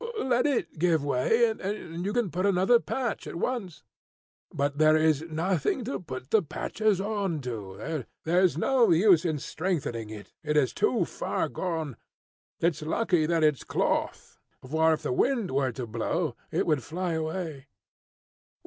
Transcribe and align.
"Let 0.19 0.47
it 0.47 0.79
give 0.79 1.05
way, 1.05 1.47
and 1.51 2.03
you 2.03 2.11
can 2.11 2.31
put 2.31 2.47
on 2.47 2.53
another 2.53 2.79
patch 2.79 3.27
at 3.27 3.35
once." 3.35 3.83
"But 4.51 4.79
there 4.79 4.97
is 4.97 5.21
nothing 5.29 5.83
to 5.85 5.99
put 5.99 6.31
the 6.31 6.41
patches 6.41 6.99
on 6.99 7.39
to. 7.41 8.05
There's 8.23 8.57
no 8.57 8.89
use 8.89 9.25
in 9.25 9.37
strengthening 9.37 10.09
it. 10.09 10.33
It 10.43 10.57
is 10.57 10.73
too 10.73 11.05
far 11.05 11.49
gone. 11.49 11.97
It's 12.61 12.81
lucky 12.81 13.27
that 13.27 13.43
it's 13.43 13.63
cloth, 13.63 14.39
for, 14.67 14.91
if 14.93 15.03
the 15.03 15.13
wind 15.13 15.51
were 15.51 15.71
to 15.73 15.85
blow, 15.85 16.35
it 16.49 16.65
would 16.65 16.81
fly 16.81 17.13
away." 17.13 17.67